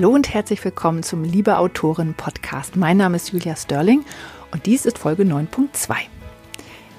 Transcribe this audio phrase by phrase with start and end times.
[0.00, 2.74] Hallo und herzlich willkommen zum Liebe Autoren Podcast.
[2.74, 4.02] Mein Name ist Julia Sterling
[4.50, 5.94] und dies ist Folge 9.2.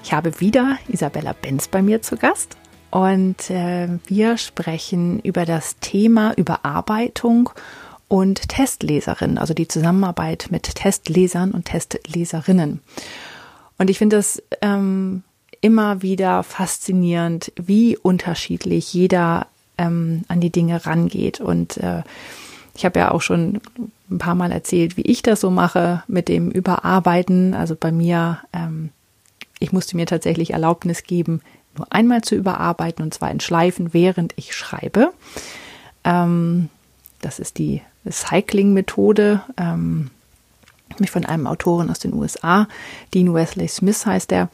[0.04, 2.58] Ich habe wieder Isabella Benz bei mir zu Gast
[2.92, 7.50] und äh, wir sprechen über das Thema Überarbeitung
[8.08, 12.82] und Testleserin, also die Zusammenarbeit mit Testlesern und Testleserinnen.
[13.80, 15.24] Und ich finde es ähm,
[15.60, 19.48] immer wieder faszinierend, wie unterschiedlich jeder
[19.80, 21.42] ähm, an die Dinge rangeht.
[21.42, 22.04] Und äh,
[22.76, 23.62] ich habe ja auch schon
[24.10, 27.54] ein paar Mal erzählt, wie ich das so mache mit dem Überarbeiten.
[27.54, 28.90] Also bei mir, ähm,
[29.60, 31.42] ich musste mir tatsächlich Erlaubnis geben,
[31.78, 35.14] nur einmal zu überarbeiten und zwar in Schleifen, während ich schreibe.
[36.04, 36.70] Ähm,
[37.22, 40.10] das ist die Cycling-Methode, ähm,
[41.00, 42.68] mich von einem Autoren aus den USA,
[43.14, 44.50] Dean Wesley Smith heißt er.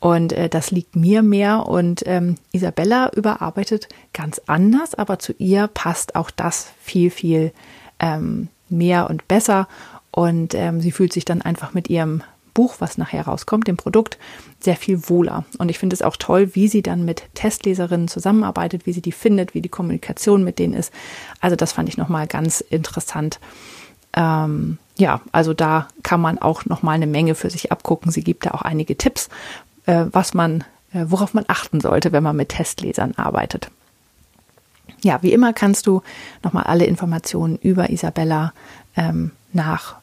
[0.00, 1.66] Und äh, das liegt mir mehr.
[1.66, 7.52] Und ähm, Isabella überarbeitet ganz anders, aber zu ihr passt auch das viel, viel
[7.98, 9.68] ähm, mehr und besser.
[10.10, 12.22] Und ähm, sie fühlt sich dann einfach mit ihrem
[12.58, 14.18] Buch, was nachher rauskommt, dem Produkt,
[14.58, 15.44] sehr viel wohler.
[15.58, 19.12] Und ich finde es auch toll, wie sie dann mit Testleserinnen zusammenarbeitet, wie sie die
[19.12, 20.92] findet, wie die Kommunikation mit denen ist.
[21.40, 23.38] Also das fand ich nochmal ganz interessant.
[24.14, 28.10] Ähm, ja, also da kann man auch nochmal eine Menge für sich abgucken.
[28.10, 29.28] Sie gibt da auch einige Tipps,
[29.86, 33.70] äh, was man, äh, worauf man achten sollte, wenn man mit Testlesern arbeitet.
[35.02, 36.02] Ja, wie immer kannst du
[36.42, 38.52] nochmal alle Informationen über Isabella
[38.96, 39.96] ähm, nach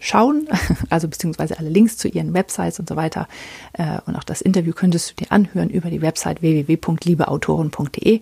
[0.00, 0.48] schauen,
[0.90, 3.28] also beziehungsweise alle Links zu ihren Websites und so weiter.
[3.72, 8.20] Äh, und auch das Interview könntest du dir anhören über die Website www.liebeautoren.de.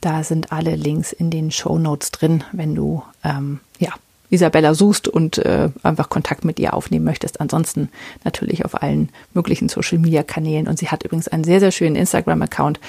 [0.00, 3.90] Da sind alle Links in den Show Notes drin, wenn du ähm, ja
[4.32, 7.40] Isabella suchst und äh, einfach Kontakt mit ihr aufnehmen möchtest.
[7.40, 7.90] Ansonsten
[8.24, 10.68] natürlich auf allen möglichen Social Media Kanälen.
[10.68, 12.80] Und sie hat übrigens einen sehr, sehr schönen Instagram-Account.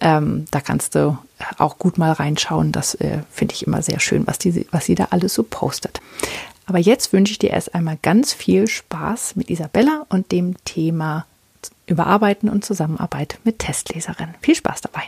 [0.00, 1.16] Ähm, da kannst du
[1.58, 2.70] auch gut mal reinschauen.
[2.70, 6.00] Das äh, finde ich immer sehr schön, was, die, was sie da alles so postet.
[6.66, 11.26] Aber jetzt wünsche ich dir erst einmal ganz viel Spaß mit Isabella und dem Thema
[11.86, 14.34] Überarbeiten und Zusammenarbeit mit Testleserinnen.
[14.40, 15.04] Viel Spaß dabei.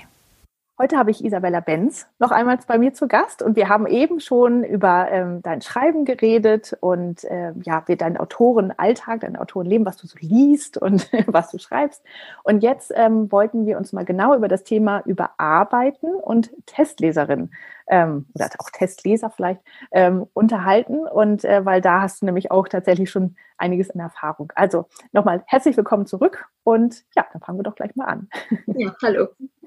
[0.78, 4.20] Heute habe ich Isabella Benz noch einmal bei mir zu Gast und wir haben eben
[4.20, 9.96] schon über ähm, dein Schreiben geredet und äh, ja, wie dein Autorenalltag, dein Autorenleben, was
[9.96, 12.04] du so liest und was du schreibst.
[12.42, 17.52] Und jetzt ähm, wollten wir uns mal genau über das Thema Überarbeiten und Testleserin
[17.88, 19.60] ähm, oder auch Testleser vielleicht
[19.92, 21.06] ähm, unterhalten.
[21.06, 24.52] Und äh, weil da hast du nämlich auch tatsächlich schon einiges in Erfahrung.
[24.54, 28.28] Also nochmal herzlich willkommen zurück und ja, dann fangen wir doch gleich mal an.
[28.66, 29.28] Ja, hallo.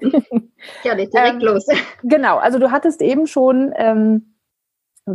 [0.84, 1.66] ja, direkt ähm, los.
[2.02, 4.30] Genau, also du hattest eben schon ähm,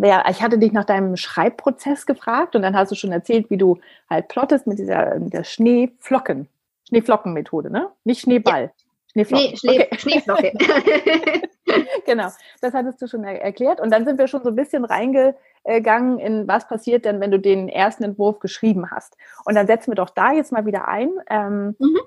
[0.01, 3.57] wer, ich hatte dich nach deinem Schreibprozess gefragt und dann hast du schon erzählt, wie
[3.57, 3.79] du
[4.09, 6.47] halt plottest mit dieser der Schneeflocken,
[6.87, 7.89] Schneeflockenmethode, ne?
[8.03, 8.63] Nicht Schneeball.
[8.63, 8.84] Ja.
[9.16, 9.50] Schneeflocke.
[9.50, 9.98] Nee, Schnee, okay.
[9.98, 10.52] Schneeflocke.
[12.06, 12.28] genau,
[12.62, 13.80] das hattest du schon er erklärt.
[13.80, 17.40] Und dann sind wir schon so ein bisschen reingegangen in, was passiert denn, wenn du
[17.40, 19.16] den ersten Entwurf geschrieben hast.
[19.46, 21.12] Und dann setzen wir doch da jetzt mal wieder ein.
[21.30, 22.00] Ähm, mhm.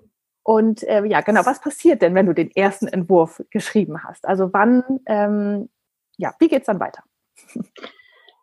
[0.42, 4.28] Und äh, ja, genau, was passiert denn, wenn du den ersten Entwurf geschrieben hast?
[4.28, 5.70] Also wann, ähm,
[6.18, 7.02] ja, wie geht es dann weiter?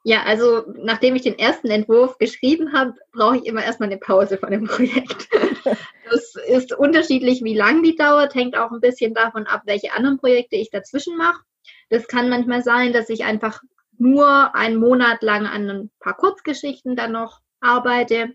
[0.07, 4.37] Ja, also nachdem ich den ersten Entwurf geschrieben habe, brauche ich immer erstmal eine Pause
[4.37, 5.27] von dem Projekt.
[6.07, 10.19] Das ist unterschiedlich, wie lang die dauert, hängt auch ein bisschen davon ab, welche anderen
[10.19, 11.41] Projekte ich dazwischen mache.
[11.89, 13.63] Das kann manchmal sein, dass ich einfach
[13.97, 18.33] nur einen Monat lang an ein paar Kurzgeschichten dann noch arbeite.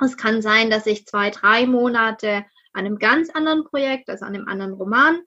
[0.00, 4.36] Es kann sein, dass ich zwei, drei Monate an einem ganz anderen Projekt, also an
[4.36, 5.20] einem anderen Roman,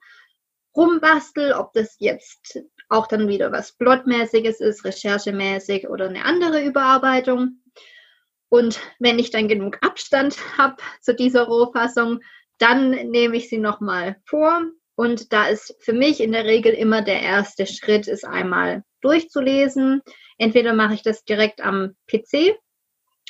[0.74, 7.62] rumbastel, ob das jetzt auch dann wieder was Plotmäßiges ist, recherchemäßig oder eine andere Überarbeitung.
[8.48, 12.20] Und wenn ich dann genug Abstand habe zu dieser Rohfassung,
[12.58, 14.62] dann nehme ich sie nochmal vor.
[14.94, 20.02] Und da ist für mich in der Regel immer der erste Schritt, ist einmal durchzulesen.
[20.36, 22.58] Entweder mache ich das direkt am PC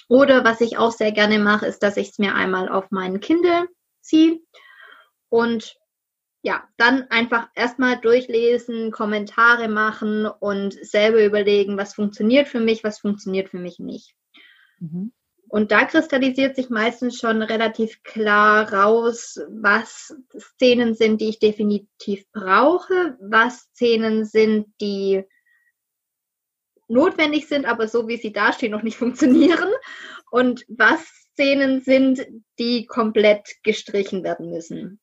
[0.08, 3.20] oder was ich auch sehr gerne mache, ist, dass ich es mir einmal auf meinen
[3.20, 3.68] Kindle
[4.00, 4.40] ziehe
[5.28, 5.76] und
[6.42, 12.98] ja, dann einfach erstmal durchlesen, Kommentare machen und selber überlegen, was funktioniert für mich, was
[12.98, 14.14] funktioniert für mich nicht.
[14.80, 15.12] Mhm.
[15.48, 22.24] Und da kristallisiert sich meistens schon relativ klar raus, was Szenen sind, die ich definitiv
[22.32, 25.24] brauche, was Szenen sind, die
[26.88, 29.70] notwendig sind, aber so wie sie dastehen, noch nicht funktionieren.
[30.32, 31.04] Und was
[31.34, 32.26] Szenen sind,
[32.58, 35.01] die komplett gestrichen werden müssen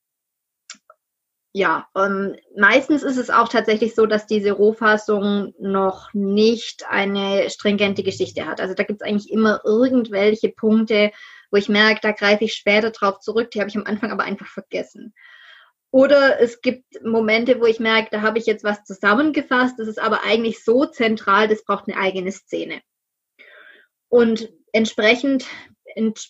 [1.51, 8.03] ja, ähm, meistens ist es auch tatsächlich so, dass diese Rohfassung noch nicht eine stringente
[8.03, 8.61] Geschichte hat.
[8.61, 11.11] Also da gibt es eigentlich immer irgendwelche Punkte,
[11.49, 14.23] wo ich merke, da greife ich später drauf zurück, die habe ich am Anfang aber
[14.23, 15.15] einfach vergessen.
[15.91, 19.99] Oder es gibt Momente, wo ich merke, da habe ich jetzt was zusammengefasst, das ist
[19.99, 22.81] aber eigentlich so zentral, das braucht eine eigene Szene.
[24.07, 25.45] Und entsprechend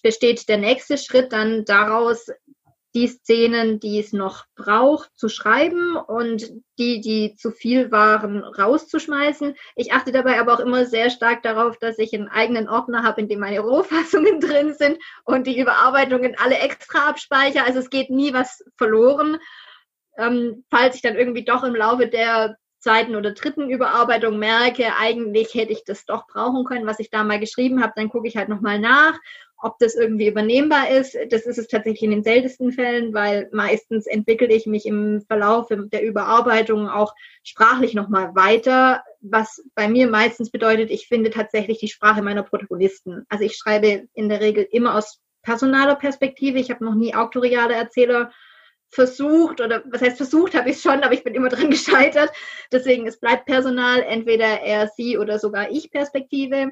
[0.02, 2.28] besteht der nächste Schritt dann daraus,
[3.00, 9.56] die Szenen, die es noch braucht, zu schreiben und die, die zu viel waren, rauszuschmeißen.
[9.78, 13.22] Ich achte dabei aber auch immer sehr stark darauf, dass ich einen eigenen Ordner habe,
[13.22, 17.66] in dem meine Rohfassungen drin sind und die Überarbeitungen alle extra abspeichere.
[17.66, 19.38] Also es geht nie was verloren.
[20.18, 25.54] Ähm, falls ich dann irgendwie doch im Laufe der zweiten oder dritten Überarbeitung merke, eigentlich
[25.54, 28.36] hätte ich das doch brauchen können, was ich da mal geschrieben habe, dann gucke ich
[28.36, 29.18] halt nochmal nach
[29.62, 34.08] ob das irgendwie übernehmbar ist, das ist es tatsächlich in den seltensten Fällen, weil meistens
[34.08, 37.14] entwickle ich mich im Verlauf der Überarbeitung auch
[37.44, 43.26] sprachlich nochmal weiter, was bei mir meistens bedeutet, ich finde tatsächlich die Sprache meiner Protagonisten.
[43.30, 46.60] Also ich schreibe in der Regel immer aus personaler Perspektive.
[46.60, 48.32] Ich habe noch nie auktoriale Erzähler
[48.92, 52.32] versucht oder was heißt versucht habe ich schon, aber ich bin immer dran gescheitert.
[52.72, 56.72] Deswegen es bleibt Personal, entweder er, sie oder sogar ich Perspektive.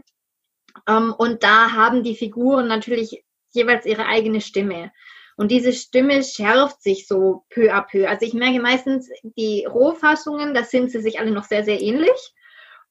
[0.87, 4.91] Ähm, und da haben die Figuren natürlich jeweils ihre eigene Stimme.
[5.37, 8.07] Und diese Stimme schärft sich so peu à peu.
[8.07, 12.33] Also ich merke meistens die Rohfassungen, da sind sie sich alle noch sehr, sehr ähnlich.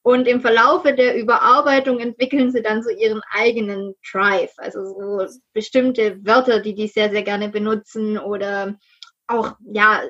[0.02, 4.52] Und im Verlaufe der Überarbeitung entwickeln sie dann so ihren eigenen Drive.
[4.56, 8.78] Also so bestimmte Wörter, die die sehr, sehr gerne benutzen oder
[9.26, 10.02] auch, ja,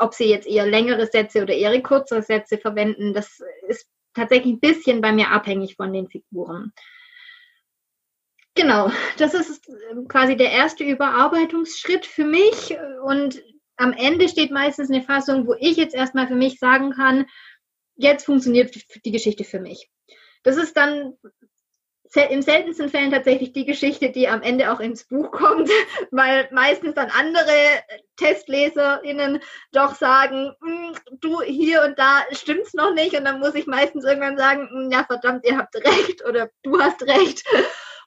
[0.00, 4.60] ob sie jetzt eher längere Sätze oder eher kürzere Sätze verwenden, das ist tatsächlich ein
[4.60, 6.72] bisschen bei mir abhängig von den Figuren.
[8.54, 13.42] Genau, das ist ähm, quasi der erste Überarbeitungsschritt für mich und
[13.76, 17.26] am Ende steht meistens eine Fassung, wo ich jetzt erstmal für mich sagen kann,
[17.96, 18.74] jetzt funktioniert
[19.04, 19.90] die Geschichte für mich.
[20.44, 21.14] Das ist dann
[22.22, 25.68] in seltensten Fällen tatsächlich die Geschichte, die am Ende auch ins Buch kommt,
[26.10, 27.52] weil meistens dann andere
[28.16, 29.40] TestleserInnen
[29.72, 34.04] doch sagen, hm, du hier und da stimmt's noch nicht und dann muss ich meistens
[34.04, 37.42] irgendwann sagen, hm, ja verdammt, ihr habt recht oder du hast recht.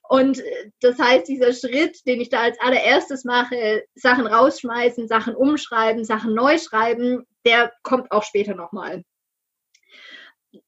[0.08, 0.42] Und
[0.80, 6.32] das heißt, dieser Schritt, den ich da als allererstes mache, Sachen rausschmeißen, Sachen umschreiben, Sachen
[6.32, 9.04] neu schreiben, der kommt auch später nochmal.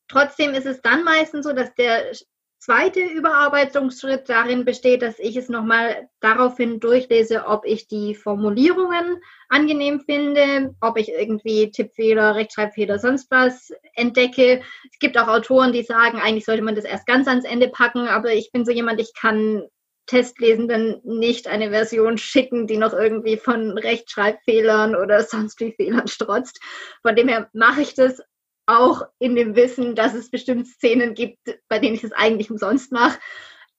[0.08, 2.12] Trotzdem ist es dann meistens so, dass der
[2.60, 9.16] zweite Überarbeitungsschritt darin besteht, dass ich es nochmal daraufhin durchlese, ob ich die Formulierungen
[9.48, 14.62] angenehm finde, ob ich irgendwie Tippfehler, Rechtschreibfehler, sonst was entdecke.
[14.92, 18.06] Es gibt auch Autoren, die sagen, eigentlich sollte man das erst ganz ans Ende packen,
[18.06, 19.64] aber ich bin so jemand, ich kann
[20.06, 26.60] Testlesenden nicht eine Version schicken, die noch irgendwie von Rechtschreibfehlern oder sonst wie Fehlern strotzt.
[27.02, 28.20] Von dem her mache ich das
[28.70, 31.38] auch in dem Wissen, dass es bestimmt Szenen gibt,
[31.68, 33.18] bei denen ich es eigentlich umsonst mache.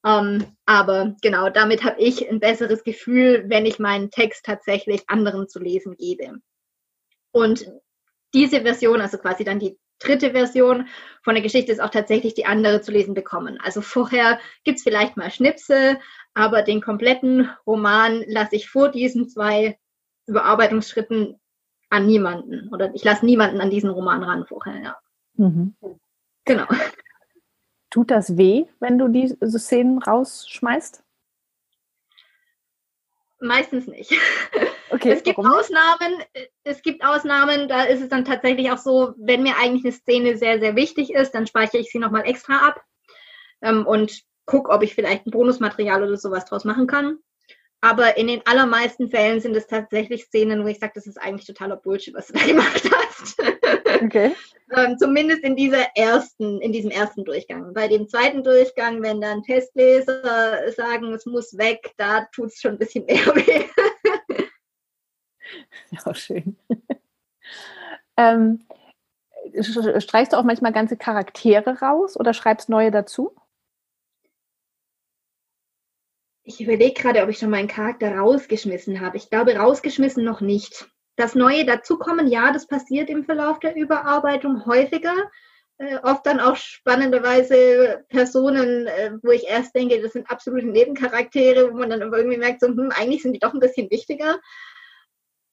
[0.06, 5.48] Ähm, aber genau, damit habe ich ein besseres Gefühl, wenn ich meinen Text tatsächlich anderen
[5.48, 6.40] zu lesen gebe.
[7.32, 7.72] Und
[8.34, 10.88] diese Version, also quasi dann die dritte Version
[11.24, 13.60] von der Geschichte, ist auch tatsächlich die andere zu lesen bekommen.
[13.62, 16.00] Also vorher gibt es vielleicht mal Schnipsel,
[16.34, 19.78] aber den kompletten Roman lasse ich vor diesen zwei
[20.28, 21.41] Überarbeitungsschritten
[21.92, 22.70] an niemanden.
[22.74, 24.98] Oder ich lasse niemanden an diesen Roman ran vorher, ja.
[25.36, 25.76] Mhm.
[26.46, 26.66] Genau.
[27.90, 31.04] Tut das weh, wenn du diese Szenen rausschmeißt?
[33.42, 34.14] Meistens nicht.
[34.92, 35.52] Okay, es gibt warum?
[35.54, 36.22] Ausnahmen,
[36.64, 40.38] es gibt Ausnahmen, da ist es dann tatsächlich auch so, wenn mir eigentlich eine Szene
[40.38, 42.82] sehr, sehr wichtig ist, dann speichere ich sie nochmal extra ab
[43.62, 47.20] ähm, und gucke, ob ich vielleicht ein Bonusmaterial oder sowas draus machen kann.
[47.82, 51.48] Aber in den allermeisten Fällen sind es tatsächlich Szenen, wo ich sage, das ist eigentlich
[51.48, 53.40] totaler Bullshit, was du da gemacht hast.
[54.04, 54.36] Okay.
[54.76, 57.74] ähm, zumindest in dieser ersten, in diesem ersten Durchgang.
[57.74, 62.74] Bei dem zweiten Durchgang, wenn dann Testleser sagen, es muss weg, da tut es schon
[62.74, 63.66] ein bisschen mehr weh.
[66.06, 66.56] ja, schön.
[68.16, 68.64] ähm,
[70.00, 73.36] streichst du auch manchmal ganze Charaktere raus oder schreibst neue dazu?
[76.52, 79.16] Ich überlege gerade, ob ich schon meinen Charakter rausgeschmissen habe.
[79.16, 80.86] Ich glaube, rausgeschmissen noch nicht.
[81.16, 85.16] Das Neue dazukommen, ja, das passiert im Verlauf der Überarbeitung häufiger.
[85.78, 91.72] Äh, oft dann auch spannenderweise Personen, äh, wo ich erst denke, das sind absolute Nebencharaktere,
[91.72, 94.38] wo man dann irgendwie merkt, so, hm, eigentlich sind die doch ein bisschen wichtiger.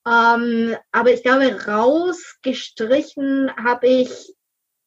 [0.05, 4.35] Ähm, aber ich glaube, rausgestrichen habe ich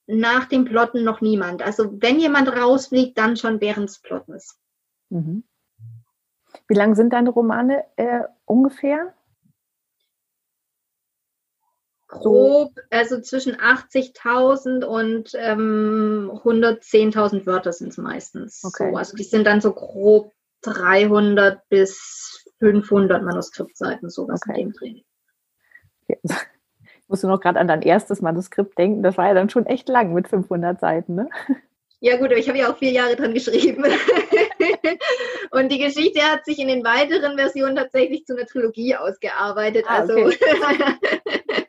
[0.08, 1.62] nach dem Plotten noch niemand.
[1.62, 4.58] Also wenn jemand rausfliegt, dann schon während des Plottens.
[5.10, 5.46] Mhm.
[6.72, 9.14] Wie lang sind deine Romane äh, ungefähr?
[12.08, 18.64] Grob, also zwischen 80.000 und ähm, 110.000 Wörter sind es meistens.
[18.64, 18.90] Okay.
[18.90, 24.62] So, also die sind dann so grob 300 bis 500 Manuskriptseiten, sowas okay.
[24.62, 25.02] in dem Dreh.
[26.08, 29.04] Ich musste noch gerade an dein erstes Manuskript denken.
[29.04, 31.30] Das war ja dann schon echt lang mit 500 Seiten, ne?
[32.00, 33.84] Ja gut, aber ich habe ja auch vier Jahre dran geschrieben.
[35.52, 39.86] und die Geschichte hat sich in den weiteren Versionen tatsächlich zu einer Trilogie ausgearbeitet.
[39.88, 40.38] Ah, also okay.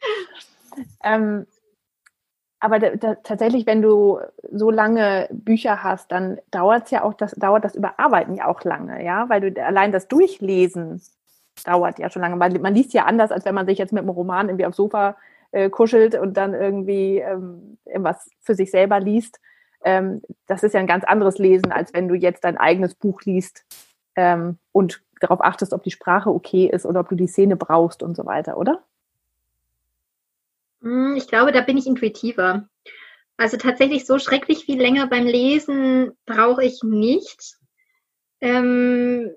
[1.04, 1.46] ähm,
[2.60, 4.20] aber da, da, tatsächlich, wenn du
[4.52, 8.62] so lange Bücher hast, dann dauert es ja auch, das dauert das Überarbeiten ja auch
[8.62, 11.02] lange, ja, weil du allein das Durchlesen
[11.64, 12.38] dauert ja schon lange.
[12.38, 14.76] Weil man liest ja anders, als wenn man sich jetzt mit einem Roman irgendwie aufs
[14.76, 15.16] Sofa
[15.50, 19.40] äh, kuschelt und dann irgendwie ähm, irgendwas für sich selber liest.
[19.84, 23.22] Ähm, das ist ja ein ganz anderes Lesen, als wenn du jetzt dein eigenes Buch
[23.22, 23.64] liest
[24.16, 28.02] ähm, und darauf achtest, ob die Sprache okay ist oder ob du die Szene brauchst
[28.02, 28.82] und so weiter, oder?
[30.82, 32.68] Hm, ich glaube, da bin ich intuitiver.
[33.36, 37.56] Also tatsächlich so schrecklich viel länger beim Lesen brauche ich nicht.
[38.40, 39.30] Ähm,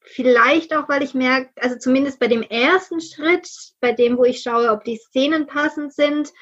[0.00, 3.48] vielleicht auch, weil ich merke, also zumindest bei dem ersten Schritt,
[3.80, 6.32] bei dem, wo ich schaue, ob die Szenen passend sind,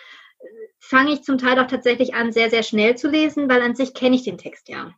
[0.79, 3.95] fange ich zum Teil auch tatsächlich an, sehr, sehr schnell zu lesen, weil an sich
[3.95, 4.95] kenne ich den Text ja.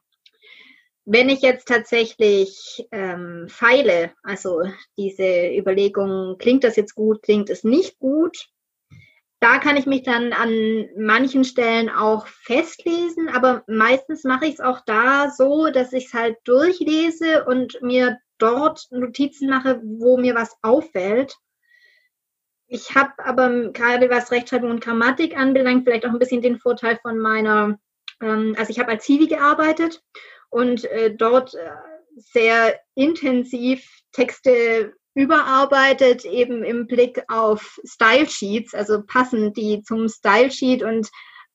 [1.06, 4.62] Wenn ich jetzt tatsächlich ähm, feile, also
[4.96, 8.48] diese Überlegung, klingt das jetzt gut, klingt es nicht gut,
[9.44, 14.60] da kann ich mich dann an manchen Stellen auch festlesen, aber meistens mache ich es
[14.60, 20.34] auch da so, dass ich es halt durchlese und mir dort Notizen mache, wo mir
[20.34, 21.36] was auffällt.
[22.75, 26.99] Ich habe aber gerade was Rechtschreibung und Grammatik anbelangt, vielleicht auch ein bisschen den Vorteil
[27.02, 27.78] von meiner,
[28.21, 30.02] ähm, also ich habe als Zivi gearbeitet
[30.50, 31.71] und äh, dort äh,
[32.16, 40.50] sehr intensiv Texte überarbeitet, eben im Blick auf Style Sheets, also passen die zum Style
[40.50, 41.09] Sheet und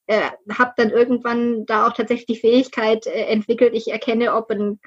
[0.07, 4.79] äh, habe dann irgendwann da auch tatsächlich die Fähigkeit äh, entwickelt, ich erkenne, ob ein,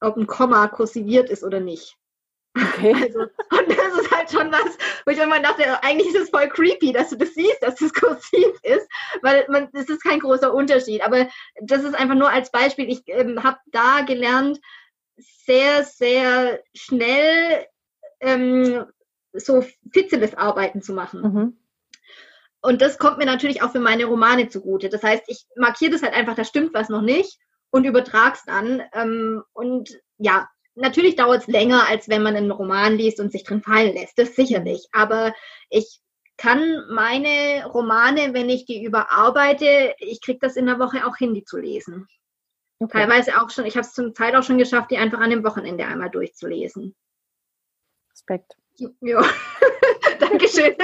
[0.00, 1.96] ob ein Komma kursiviert ist oder nicht.
[2.56, 2.94] Okay.
[2.94, 6.48] Also, und das ist halt schon was, wo ich immer dachte, eigentlich ist es voll
[6.48, 8.88] creepy, dass du das siehst, dass das kursiv ist,
[9.22, 11.02] weil man, es ist kein großer Unterschied.
[11.02, 11.28] Aber
[11.60, 12.90] das ist einfach nur als Beispiel.
[12.90, 14.60] Ich ähm, habe da gelernt,
[15.16, 17.66] sehr, sehr schnell
[18.20, 18.86] ähm,
[19.32, 21.20] so fitzeles Arbeiten zu machen.
[21.22, 21.58] Mhm.
[22.60, 24.88] Und das kommt mir natürlich auch für meine Romane zugute.
[24.88, 27.38] Das heißt, ich markiere das halt einfach, da stimmt was noch nicht
[27.70, 28.82] und übertrag's dann.
[28.92, 30.48] Ähm, und ja,
[30.78, 34.18] natürlich dauert es länger, als wenn man einen Roman liest und sich drin fallen lässt.
[34.18, 34.88] Das sicherlich.
[34.92, 35.34] Aber
[35.70, 36.00] ich
[36.36, 41.34] kann meine Romane, wenn ich die überarbeite, ich kriege das in der Woche auch hin,
[41.34, 42.08] die zu lesen.
[42.80, 42.98] Okay.
[42.98, 45.44] Teilweise auch schon, ich habe es zum Teil auch schon geschafft, die einfach an dem
[45.44, 46.94] Wochenende einmal durchzulesen.
[48.12, 48.54] Respekt.
[49.00, 49.20] Ja,
[50.20, 50.76] Dankeschön.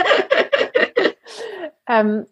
[1.88, 2.26] ähm,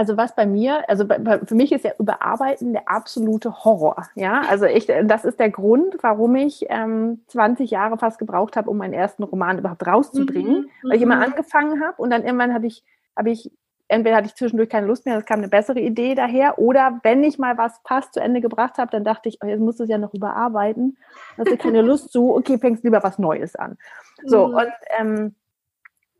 [0.00, 4.08] also was bei mir, also bei, für mich ist ja Überarbeiten der absolute Horror.
[4.14, 8.70] Ja, also ich, das ist der Grund, warum ich ähm, 20 Jahre fast gebraucht habe,
[8.70, 11.24] um meinen ersten Roman überhaupt rauszubringen, mhm, weil ich immer mhm.
[11.24, 12.82] angefangen habe und dann irgendwann habe ich,
[13.14, 13.52] habe ich
[13.88, 17.22] entweder hatte ich zwischendurch keine Lust mehr, es kam eine bessere Idee daher, oder wenn
[17.22, 19.84] ich mal was fast zu Ende gebracht habe, dann dachte ich, oh, jetzt musst du
[19.84, 20.96] es ja noch überarbeiten,
[21.36, 23.76] hast du keine Lust zu, okay, fängst lieber was Neues an.
[24.24, 24.54] So, mhm.
[24.54, 25.34] und ähm,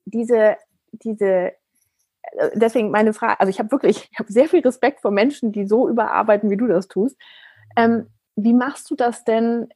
[0.04, 0.58] diese,
[0.92, 1.52] diese,
[2.54, 5.66] deswegen meine Frage, also ich habe wirklich, ich habe sehr viel Respekt vor Menschen, die
[5.66, 7.16] so überarbeiten, wie du das tust.
[7.76, 8.06] Ähm,
[8.36, 9.68] wie machst du das denn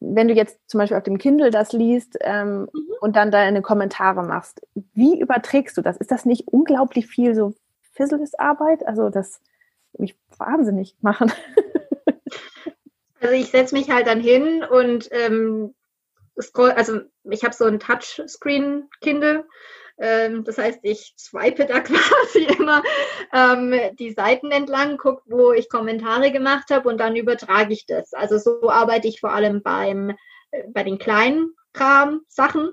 [0.00, 2.68] wenn du jetzt zum Beispiel auf dem Kindle das liest ähm, mhm.
[3.00, 4.60] und dann deine Kommentare machst,
[4.94, 5.96] wie überträgst du das?
[5.96, 7.54] Ist das nicht unglaublich viel so
[7.92, 8.86] Fizzles-Arbeit?
[8.86, 9.40] Also das
[9.98, 11.32] mich wahnsinnig machen.
[13.20, 15.74] also ich setze mich halt dann hin und ähm,
[16.40, 19.44] scroll, also ich habe so ein Touchscreen-Kindle
[20.00, 22.82] das heißt, ich swipe da quasi immer
[23.34, 28.14] ähm, die Seiten entlang, gucke, wo ich Kommentare gemacht habe und dann übertrage ich das.
[28.14, 30.16] Also so arbeite ich vor allem beim,
[30.52, 32.70] äh, bei den kleinen Kram-Sachen,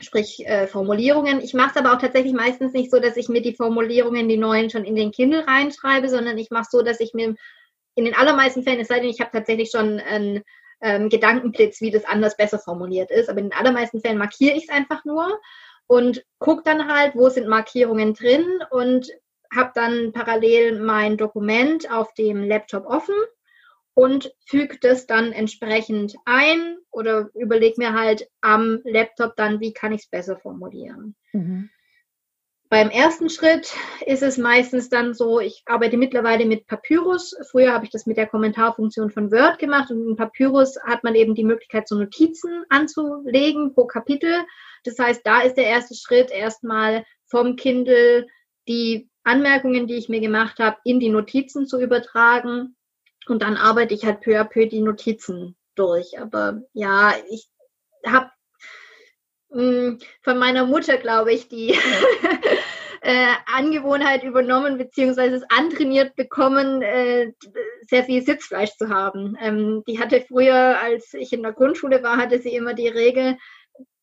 [0.00, 1.40] sprich äh, Formulierungen.
[1.40, 4.36] Ich mache es aber auch tatsächlich meistens nicht so, dass ich mir die Formulierungen, die
[4.36, 7.36] neuen, schon in den Kindle reinschreibe, sondern ich mache so, dass ich mir
[7.94, 10.42] in den allermeisten Fällen, es sei denn, ich habe tatsächlich schon einen
[10.80, 14.64] ähm, Gedankenblitz, wie das anders besser formuliert ist, aber in den allermeisten Fällen markiere ich
[14.64, 15.40] es einfach nur
[15.88, 19.10] und gucke dann halt, wo sind Markierungen drin und
[19.52, 23.14] habe dann parallel mein Dokument auf dem Laptop offen
[23.94, 29.92] und füge das dann entsprechend ein oder überlege mir halt am Laptop dann, wie kann
[29.92, 31.16] ich es besser formulieren.
[31.32, 31.70] Mhm.
[32.70, 37.34] Beim ersten Schritt ist es meistens dann so, ich arbeite mittlerweile mit Papyrus.
[37.50, 41.14] Früher habe ich das mit der Kommentarfunktion von Word gemacht und in Papyrus hat man
[41.14, 44.44] eben die Möglichkeit, so Notizen anzulegen pro Kapitel.
[44.84, 48.26] Das heißt, da ist der erste Schritt erstmal vom Kindle
[48.68, 52.76] die Anmerkungen, die ich mir gemacht habe, in die Notizen zu übertragen.
[53.28, 56.18] Und dann arbeite ich halt peu à peu die Notizen durch.
[56.20, 57.48] Aber ja, ich
[58.04, 58.30] habe
[59.50, 61.70] von meiner Mutter, glaube ich, die
[63.00, 67.32] äh, Angewohnheit übernommen beziehungsweise es antrainiert bekommen, äh,
[67.82, 69.36] sehr viel Sitzfleisch zu haben.
[69.40, 73.36] Ähm, die hatte früher, als ich in der Grundschule war, hatte sie immer die Regel,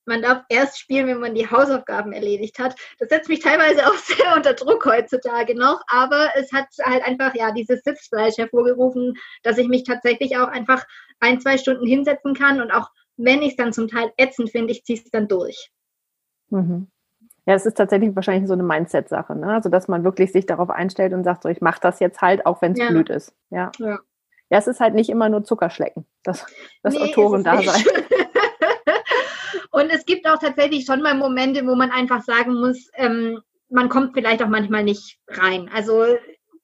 [0.07, 2.75] man darf erst spielen, wenn man die Hausaufgaben erledigt hat.
[2.99, 7.35] Das setzt mich teilweise auch sehr unter Druck heutzutage noch, aber es hat halt einfach
[7.35, 10.85] ja dieses Sitzfleisch hervorgerufen, dass ich mich tatsächlich auch einfach
[11.19, 14.72] ein, zwei Stunden hinsetzen kann und auch wenn ich es dann zum Teil ätzend finde,
[14.72, 15.72] ich ziehe es dann durch.
[16.50, 16.88] Mhm.
[17.45, 19.53] Ja, es ist tatsächlich wahrscheinlich so eine Mindset-Sache, ne?
[19.53, 22.45] Also dass man wirklich sich darauf einstellt und sagt, so ich mache das jetzt halt,
[22.45, 22.89] auch wenn es ja.
[22.89, 23.34] blöd ist.
[23.50, 23.72] Ja.
[23.79, 24.00] ja.
[24.50, 26.45] Ja, es ist halt nicht immer nur Zuckerschlecken, das,
[26.84, 27.84] das nee, Autoren da sein.
[29.72, 33.89] und es gibt auch tatsächlich schon mal Momente, wo man einfach sagen muss, ähm, man
[33.89, 35.69] kommt vielleicht auch manchmal nicht rein.
[35.74, 36.05] Also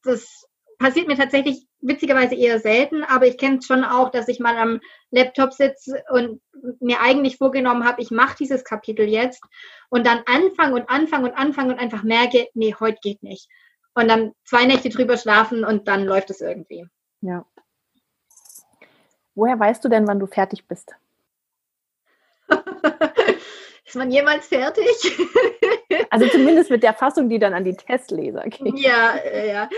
[0.03, 0.46] das
[0.77, 4.57] passiert mir tatsächlich witzigerweise eher selten, aber ich kenne es schon auch, dass ich mal
[4.57, 6.41] am Laptop sitze und
[6.79, 9.43] mir eigentlich vorgenommen habe, ich mache dieses Kapitel jetzt
[9.89, 13.50] und dann anfange und anfange und anfange und einfach merke, nee, heute geht nicht.
[13.93, 16.85] Und dann zwei Nächte drüber schlafen und dann läuft es irgendwie.
[17.21, 17.45] Ja.
[19.35, 20.93] Woher weißt du denn, wann du fertig bist?
[23.85, 24.85] Ist man jemals fertig?
[26.09, 28.79] also zumindest mit der Fassung, die dann an die Testleser geht.
[28.79, 29.69] Ja, ja.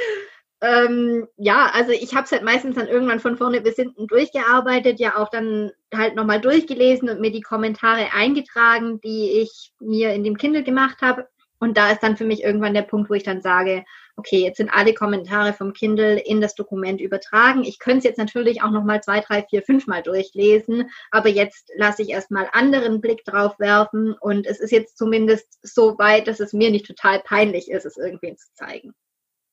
[0.64, 4.98] Ähm, ja, also ich habe es halt meistens dann irgendwann von vorne bis hinten durchgearbeitet,
[4.98, 10.24] ja auch dann halt nochmal durchgelesen und mir die Kommentare eingetragen, die ich mir in
[10.24, 11.28] dem Kindle gemacht habe.
[11.60, 13.84] Und da ist dann für mich irgendwann der Punkt, wo ich dann sage,
[14.16, 17.66] okay, jetzt sind alle Kommentare vom Kindle in das Dokument übertragen.
[17.66, 21.72] Ich könnte es jetzt natürlich auch nochmal zwei, drei, vier, fünf Mal durchlesen, aber jetzt
[21.76, 26.40] lasse ich erstmal anderen Blick drauf werfen und es ist jetzt zumindest so weit, dass
[26.40, 28.94] es mir nicht total peinlich ist, es irgendwen zu zeigen.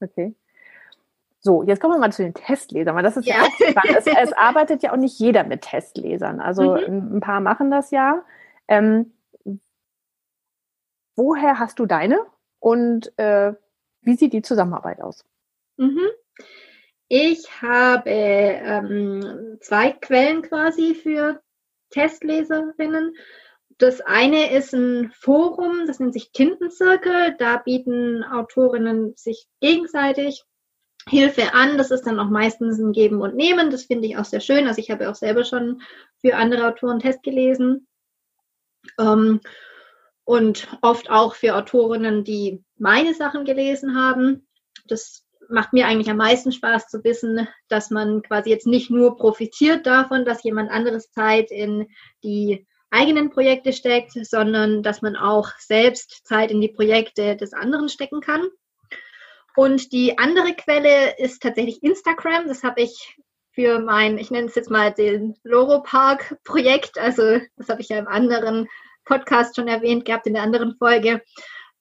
[0.01, 0.37] Okay.
[1.43, 3.99] So, jetzt kommen wir mal zu den Testlesern, weil das ist ja, ja auch spannend.
[3.99, 6.41] Es, es, arbeitet ja auch nicht jeder mit Testlesern.
[6.41, 7.17] Also mhm.
[7.17, 8.23] ein paar machen das ja.
[8.69, 9.13] Ähm,
[11.17, 12.19] woher hast du deine
[12.59, 13.55] und äh,
[14.03, 15.25] wie sieht die Zusammenarbeit aus?
[15.77, 16.09] Mhm.
[17.09, 21.41] Ich habe ähm, zwei Quellen quasi für
[21.91, 23.17] Testleserinnen.
[23.79, 27.35] Das eine ist ein Forum, das nennt sich Tintenzirkel.
[27.39, 30.45] Da bieten Autorinnen sich gegenseitig
[31.09, 31.79] Hilfe an.
[31.79, 33.71] Das ist dann auch meistens ein Geben und Nehmen.
[33.71, 34.67] Das finde ich auch sehr schön.
[34.67, 35.83] Also ich habe auch selber schon
[36.21, 37.87] für andere Autoren Test gelesen.
[38.99, 39.41] Ähm,
[40.25, 44.47] und oft auch für Autorinnen, die meine Sachen gelesen haben.
[44.87, 49.17] Das macht mir eigentlich am meisten Spaß zu wissen, dass man quasi jetzt nicht nur
[49.17, 51.89] profitiert davon, dass jemand anderes Zeit in
[52.23, 57.89] die eigenen Projekte steckt, sondern dass man auch selbst Zeit in die Projekte des anderen
[57.89, 58.49] stecken kann.
[59.61, 62.49] Und die andere Quelle ist tatsächlich Instagram.
[62.49, 63.19] Das habe ich
[63.53, 66.97] für mein, ich nenne es jetzt mal den Loro Park Projekt.
[66.97, 68.69] Also das habe ich ja im anderen
[69.05, 71.21] Podcast schon erwähnt gehabt, in der anderen Folge.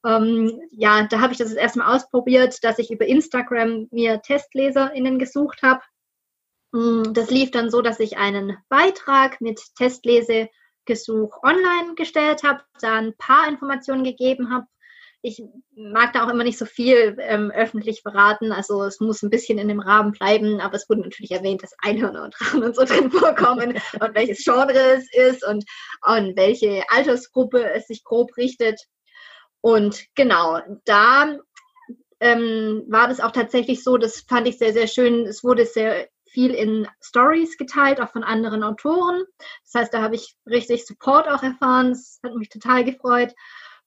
[0.06, 5.64] Ähm, ja, da habe ich das erstmal ausprobiert, dass ich über Instagram mir TestleserInnen gesucht
[5.64, 5.80] habe.
[6.74, 12.96] Mm, das lief dann so, dass ich einen Beitrag mit Testlesegesuch online gestellt habe, da
[12.96, 14.68] ein paar Informationen gegeben habe
[15.22, 15.44] ich
[15.76, 18.52] mag da auch immer nicht so viel ähm, öffentlich verraten.
[18.52, 21.76] Also es muss ein bisschen in dem Rahmen bleiben, aber es wurde natürlich erwähnt, dass
[21.80, 25.66] Einhörner und Drachen und so drin vorkommen und welches Genre es ist und
[26.02, 28.80] an welche Altersgruppe es sich grob richtet.
[29.62, 31.38] Und genau, da
[32.22, 35.26] ähm, war das auch tatsächlich so, das fand ich sehr, sehr schön.
[35.26, 39.24] Es wurde sehr viel in Stories geteilt, auch von anderen Autoren.
[39.66, 41.90] Das heißt, da habe ich richtig Support auch erfahren.
[41.90, 43.34] Das hat mich total gefreut.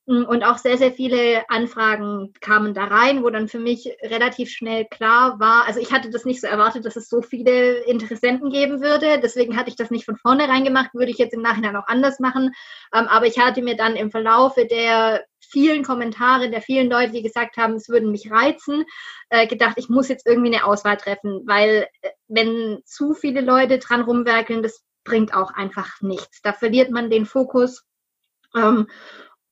[0.04, 4.84] Und auch sehr, sehr viele Anfragen kamen da rein, wo dann für mich relativ schnell
[4.84, 8.80] klar war, also ich hatte das nicht so erwartet, dass es so viele Interessenten geben
[8.80, 9.20] würde.
[9.22, 12.18] Deswegen hatte ich das nicht von vornherein gemacht, würde ich jetzt im Nachhinein auch anders
[12.18, 12.52] machen.
[12.92, 17.22] Ähm, aber ich hatte mir dann im Verlaufe der vielen Kommentare, der vielen Leute, die
[17.22, 18.84] gesagt haben, es würden mich reizen,
[19.28, 23.78] äh, gedacht, ich muss jetzt irgendwie eine Auswahl treffen, weil äh, wenn zu viele Leute
[23.78, 26.42] dran rumwerkeln, das bringt auch einfach nichts.
[26.42, 27.84] Da verliert man den Fokus.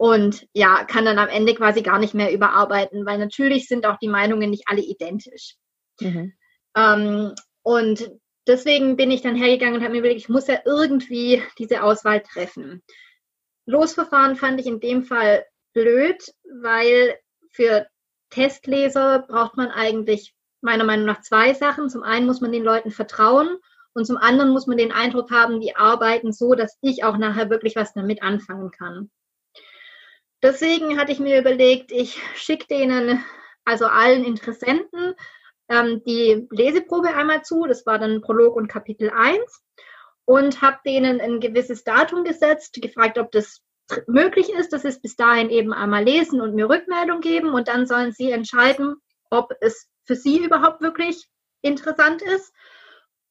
[0.00, 3.98] Und ja, kann dann am Ende quasi gar nicht mehr überarbeiten, weil natürlich sind auch
[3.98, 5.56] die Meinungen nicht alle identisch.
[6.00, 6.32] Mhm.
[6.74, 8.10] Ähm, und
[8.46, 12.22] deswegen bin ich dann hergegangen und habe mir überlegt, ich muss ja irgendwie diese Auswahl
[12.22, 12.82] treffen.
[13.66, 16.16] Losverfahren fand ich in dem Fall blöd,
[16.62, 17.18] weil
[17.50, 17.86] für
[18.30, 20.32] Testleser braucht man eigentlich
[20.62, 21.90] meiner Meinung nach zwei Sachen.
[21.90, 23.58] Zum einen muss man den Leuten vertrauen
[23.92, 27.50] und zum anderen muss man den Eindruck haben, die arbeiten so, dass ich auch nachher
[27.50, 29.10] wirklich was damit anfangen kann.
[30.42, 33.22] Deswegen hatte ich mir überlegt, ich schicke denen,
[33.64, 35.14] also allen Interessenten,
[35.68, 37.66] ähm, die Leseprobe einmal zu.
[37.66, 39.40] Das war dann Prolog und Kapitel 1
[40.24, 43.62] und habe denen ein gewisses Datum gesetzt, gefragt, ob das
[44.06, 47.68] möglich ist, dass sie es bis dahin eben einmal lesen und mir Rückmeldung geben und
[47.68, 48.96] dann sollen sie entscheiden,
[49.30, 51.28] ob es für sie überhaupt wirklich
[51.62, 52.52] interessant ist.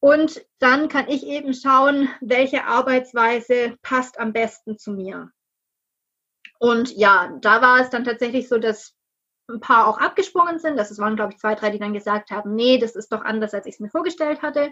[0.01, 5.31] Und dann kann ich eben schauen, welche Arbeitsweise passt am besten zu mir.
[6.59, 8.93] Und ja, da war es dann tatsächlich so, dass
[9.49, 10.77] ein paar auch abgesprungen sind.
[10.77, 13.53] Das waren, glaube ich, zwei, drei, die dann gesagt haben, nee, das ist doch anders,
[13.53, 14.71] als ich es mir vorgestellt hatte.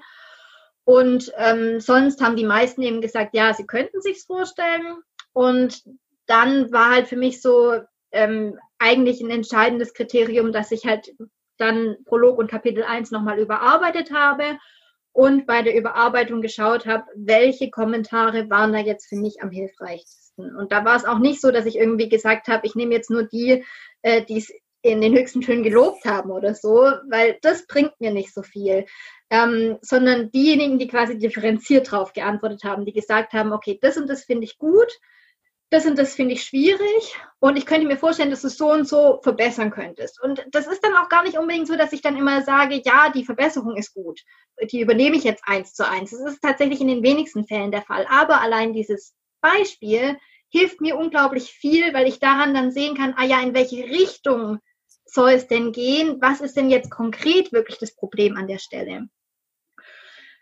[0.84, 4.98] Und ähm, sonst haben die meisten eben gesagt, ja, sie könnten sich's vorstellen.
[5.34, 5.84] Und
[6.28, 7.74] dann war halt für mich so
[8.12, 11.12] ähm, eigentlich ein entscheidendes Kriterium, dass ich halt
[11.58, 14.58] dann Prolog und Kapitel 1 nochmal überarbeitet habe
[15.12, 20.27] und bei der Überarbeitung geschaut habe, welche Kommentare waren da jetzt für mich am hilfreichsten.
[20.38, 23.10] Und da war es auch nicht so, dass ich irgendwie gesagt habe, ich nehme jetzt
[23.10, 23.66] nur die,
[24.02, 28.12] äh, die es in den höchsten Tönen gelobt haben oder so, weil das bringt mir
[28.12, 28.86] nicht so viel.
[29.30, 34.08] Ähm, sondern diejenigen, die quasi differenziert drauf geantwortet haben, die gesagt haben, okay, das und
[34.08, 34.88] das finde ich gut,
[35.70, 38.72] das und das finde ich schwierig und ich könnte mir vorstellen, dass du es so
[38.72, 40.22] und so verbessern könntest.
[40.22, 43.12] Und das ist dann auch gar nicht unbedingt so, dass ich dann immer sage, ja,
[43.14, 44.22] die Verbesserung ist gut.
[44.72, 46.12] Die übernehme ich jetzt eins zu eins.
[46.12, 48.08] Das ist tatsächlich in den wenigsten Fällen der Fall.
[48.10, 50.18] Aber allein dieses Beispiel
[50.50, 54.60] hilft mir unglaublich viel, weil ich daran dann sehen kann, ah ja, in welche Richtung
[55.06, 56.22] soll es denn gehen?
[56.22, 59.10] Was ist denn jetzt konkret wirklich das Problem an der Stelle?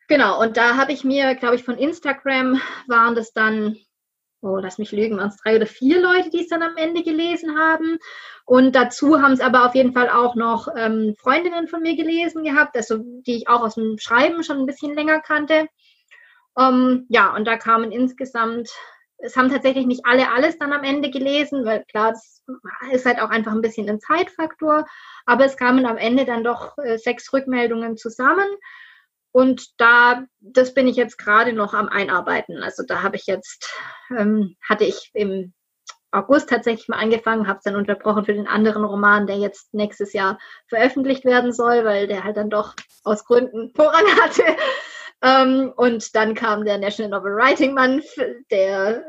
[0.08, 3.78] Genau, und da habe ich mir, glaube ich, von Instagram waren das dann
[4.46, 7.04] oh, lass mich lügen, waren es drei oder vier Leute, die es dann am Ende
[7.04, 7.98] gelesen haben.
[8.46, 12.44] Und dazu haben es aber auf jeden Fall auch noch ähm, Freundinnen von mir gelesen
[12.44, 15.68] gehabt, also die ich auch aus dem Schreiben schon ein bisschen länger kannte.
[16.58, 18.70] Ähm, ja, und da kamen insgesamt,
[19.18, 22.44] es haben tatsächlich nicht alle alles dann am Ende gelesen, weil klar, das
[22.92, 24.86] ist halt auch einfach ein bisschen ein Zeitfaktor,
[25.26, 28.48] aber es kamen am Ende dann doch äh, sechs Rückmeldungen zusammen.
[29.32, 32.64] Und da, das bin ich jetzt gerade noch am Einarbeiten.
[32.64, 33.70] Also da habe ich jetzt,
[34.10, 35.54] ähm, hatte ich im
[36.12, 40.14] August tatsächlich mal angefangen, habe es dann unterbrochen für den anderen Roman, der jetzt nächstes
[40.14, 44.44] Jahr veröffentlicht werden soll, weil der halt dann doch aus Gründen Vorrang hatte.
[45.26, 48.06] Ähm, und dann kam der National Novel Writing Month,
[48.52, 49.04] der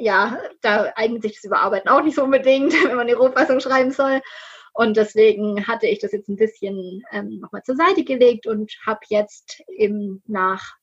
[0.00, 3.90] ja, da eignet sich das Überarbeiten auch nicht so unbedingt, wenn man die Rohfassung schreiben
[3.90, 4.22] soll.
[4.72, 9.00] Und deswegen hatte ich das jetzt ein bisschen ähm, nochmal zur Seite gelegt und habe
[9.08, 10.76] jetzt eben nach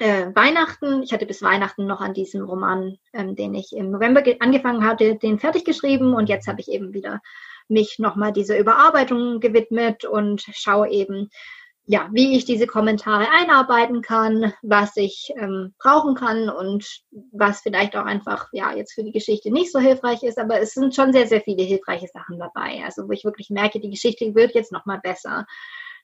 [0.00, 4.22] äh, Weihnachten, ich hatte bis Weihnachten noch an diesem Roman, ähm, den ich im November
[4.40, 7.22] angefangen hatte, den fertig geschrieben und jetzt habe ich eben wieder
[7.68, 11.30] mich nochmal dieser Überarbeitung gewidmet und schaue eben,
[11.86, 17.94] ja, wie ich diese Kommentare einarbeiten kann, was ich ähm, brauchen kann und was vielleicht
[17.94, 21.12] auch einfach, ja, jetzt für die Geschichte nicht so hilfreich ist, aber es sind schon
[21.12, 22.82] sehr, sehr viele hilfreiche Sachen dabei.
[22.84, 25.46] Also wo ich wirklich merke, die Geschichte wird jetzt nochmal besser.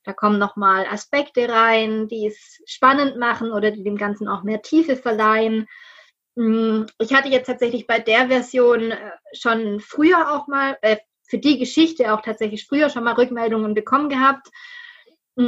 [0.05, 4.61] Da kommen nochmal Aspekte rein, die es spannend machen oder die dem Ganzen auch mehr
[4.61, 5.67] Tiefe verleihen.
[6.37, 11.39] Hm, ich hatte jetzt tatsächlich bei der Version äh, schon früher auch mal, äh, für
[11.39, 14.49] die Geschichte auch tatsächlich früher schon mal Rückmeldungen bekommen gehabt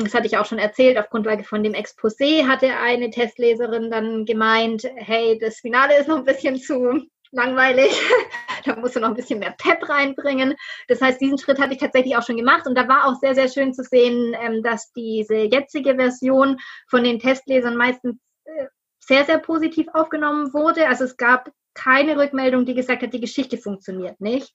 [0.00, 4.24] das hatte ich auch schon erzählt, auf Grundlage von dem Exposé hatte eine Testleserin dann
[4.24, 7.02] gemeint, hey, das Finale ist noch ein bisschen zu
[7.32, 7.90] langweilig,
[8.64, 10.54] da musst du noch ein bisschen mehr Pep reinbringen.
[10.88, 13.34] Das heißt, diesen Schritt hatte ich tatsächlich auch schon gemacht und da war auch sehr,
[13.34, 18.66] sehr schön zu sehen, ähm, dass diese jetzige Version von den Testlesern meistens äh,
[19.00, 20.86] sehr, sehr positiv aufgenommen wurde.
[20.86, 24.52] Also es gab keine Rückmeldung, die gesagt hat, die Geschichte funktioniert nicht.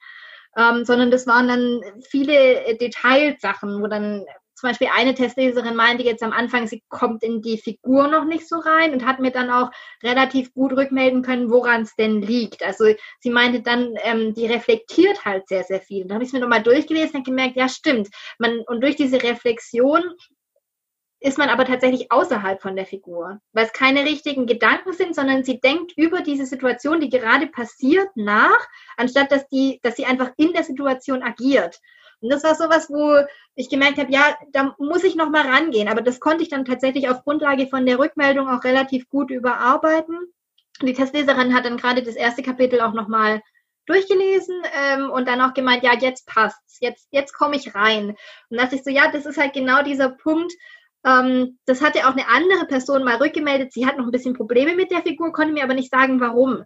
[0.55, 4.25] Ähm, sondern das waren dann viele Detailsachen, wo dann
[4.57, 8.49] zum Beispiel eine Testleserin meinte jetzt am Anfang, sie kommt in die Figur noch nicht
[8.49, 9.69] so rein und hat mir dann auch
[10.01, 12.63] relativ gut rückmelden können, woran es denn liegt.
[12.63, 12.85] Also
[13.19, 16.05] sie meinte dann, ähm, die reflektiert halt sehr, sehr viel.
[16.05, 18.09] Da habe ich es mir nochmal durchgelesen und gemerkt, ja stimmt.
[18.39, 20.01] Man, und durch diese Reflexion
[21.19, 25.43] ist man aber tatsächlich außerhalb von der Figur, weil es keine richtigen Gedanken sind, sondern
[25.43, 28.67] sie denkt über diese Situation, die gerade passiert, nach,
[28.97, 31.79] anstatt dass die, dass sie einfach in der Situation agiert.
[32.21, 33.25] Und das war sowas, wo
[33.55, 35.87] ich gemerkt habe, ja, da muss ich noch mal rangehen.
[35.87, 40.17] Aber das konnte ich dann tatsächlich auf Grundlage von der Rückmeldung auch relativ gut überarbeiten.
[40.81, 43.41] Die Testleserin hat dann gerade das erste Kapitel auch noch mal
[43.87, 48.15] durchgelesen ähm, und dann auch gemeint, ja, jetzt passt's, jetzt, jetzt komme ich rein.
[48.49, 50.53] Und dass ich so, ja, das ist halt genau dieser Punkt,
[51.05, 53.71] ähm, das hatte auch eine andere Person mal rückgemeldet.
[53.71, 56.63] Sie hat noch ein bisschen Probleme mit der Figur, konnte mir aber nicht sagen, warum.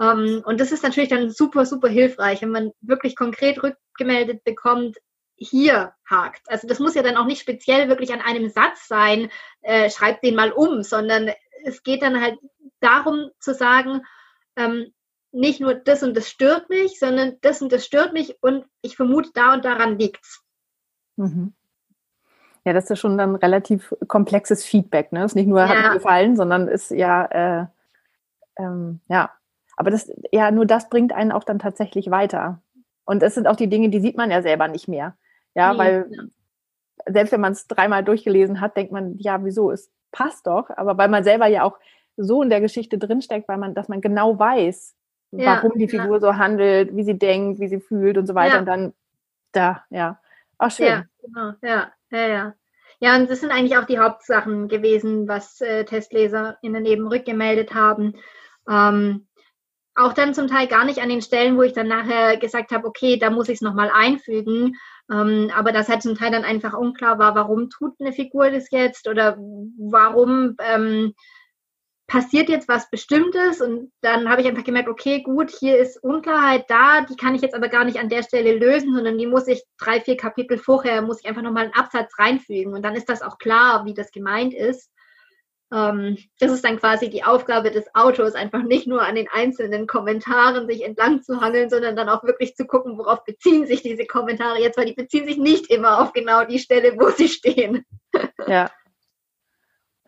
[0.00, 4.96] Ähm, und das ist natürlich dann super, super hilfreich, wenn man wirklich konkret rückgemeldet bekommt,
[5.36, 6.42] hier hakt.
[6.48, 9.30] Also das muss ja dann auch nicht speziell wirklich an einem Satz sein,
[9.62, 11.30] äh, schreib den mal um, sondern
[11.64, 12.38] es geht dann halt
[12.80, 14.02] darum zu sagen,
[14.56, 14.92] ähm,
[15.32, 18.96] nicht nur das und das stört mich, sondern das und das stört mich und ich
[18.96, 20.42] vermute, da und daran liegt's.
[21.16, 21.54] Mhm.
[22.64, 25.24] Ja, das ist schon dann relativ komplexes Feedback, ne?
[25.24, 25.68] Ist nicht nur ja.
[25.68, 27.66] hat mir gefallen, sondern ist ja, äh,
[28.56, 29.32] ähm, ja,
[29.76, 32.62] aber das, ja, nur das bringt einen auch dann tatsächlich weiter.
[33.04, 35.16] Und das sind auch die Dinge, die sieht man ja selber nicht mehr.
[35.54, 36.22] Ja, nee, weil ja.
[37.06, 40.70] selbst wenn man es dreimal durchgelesen hat, denkt man, ja, wieso, es passt doch.
[40.70, 41.78] Aber weil man selber ja auch
[42.16, 44.94] so in der Geschichte drinsteckt, weil man, dass man genau weiß,
[45.32, 46.20] ja, warum die Figur ja.
[46.20, 48.58] so handelt, wie sie denkt, wie sie fühlt und so weiter.
[48.58, 48.92] Und dann
[49.52, 50.20] da, ja.
[50.58, 50.86] Auch schön.
[50.86, 51.52] Ja, genau.
[51.62, 52.54] Ja, ja, ja.
[53.00, 58.14] Ja, und das sind eigentlich auch die Hauptsachen gewesen, was äh, TestleserInnen eben rückgemeldet haben.
[58.68, 59.26] Ähm,
[59.94, 62.86] auch dann zum Teil gar nicht an den Stellen, wo ich dann nachher gesagt habe,
[62.86, 64.76] okay, da muss ich es nochmal einfügen.
[65.10, 68.70] Ähm, aber das halt zum Teil dann einfach unklar war, warum tut eine Figur das
[68.70, 71.14] jetzt oder warum ähm,
[72.12, 76.66] passiert jetzt was Bestimmtes und dann habe ich einfach gemerkt, okay, gut, hier ist Unklarheit
[76.68, 79.48] da, die kann ich jetzt aber gar nicht an der Stelle lösen, sondern die muss
[79.48, 83.08] ich drei, vier Kapitel vorher, muss ich einfach nochmal einen Absatz reinfügen und dann ist
[83.08, 84.91] das auch klar, wie das gemeint ist.
[85.72, 89.86] Ähm, das ist dann quasi die Aufgabe des Autors, einfach nicht nur an den einzelnen
[89.86, 94.04] Kommentaren sich entlang zu hangeln, sondern dann auch wirklich zu gucken, worauf beziehen sich diese
[94.06, 97.84] Kommentare jetzt, weil die beziehen sich nicht immer auf genau die Stelle, wo sie stehen.
[98.48, 98.70] Ja,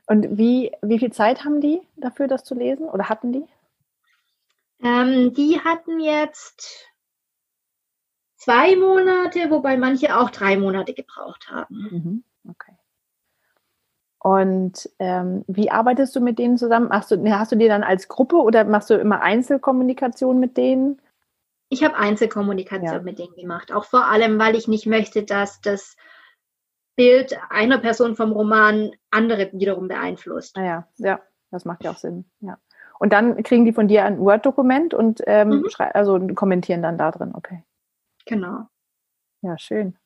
[0.06, 2.86] und wie, wie viel Zeit haben die dafür, das zu lesen?
[2.88, 3.46] Oder hatten die?
[4.82, 6.86] Ähm, die hatten jetzt
[8.36, 11.88] zwei Monate, wobei manche auch drei Monate gebraucht haben.
[11.90, 12.24] Mhm.
[14.24, 16.88] Und ähm, wie arbeitest du mit denen zusammen?
[16.88, 20.98] Machst du, hast du die dann als Gruppe oder machst du immer Einzelkommunikation mit denen?
[21.68, 23.02] Ich habe Einzelkommunikation ja.
[23.02, 25.96] mit denen gemacht, auch vor allem, weil ich nicht möchte, dass das
[26.96, 30.56] Bild einer Person vom Roman andere wiederum beeinflusst.
[30.56, 32.24] Ah ja, ja, das macht ja auch Sinn.
[32.40, 32.56] Ja.
[32.98, 35.68] Und dann kriegen die von dir ein Word-Dokument und ähm, mhm.
[35.92, 37.62] also kommentieren dann da drin, okay.
[38.24, 38.68] Genau.
[39.42, 39.98] Ja, schön.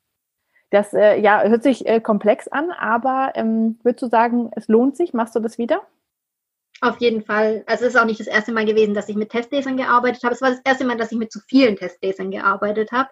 [0.71, 4.97] Das äh, ja, hört sich äh, komplex an, aber ähm, würdest du sagen, es lohnt
[4.97, 5.15] sich?
[5.15, 5.83] Machst du das wieder?
[6.81, 7.65] Auf jeden Fall.
[7.67, 10.35] Also es ist auch nicht das erste Mal gewesen, dass ich mit Testlesern gearbeitet habe.
[10.35, 13.09] Es war das erste Mal, dass ich mit zu vielen Testlesern gearbeitet habe.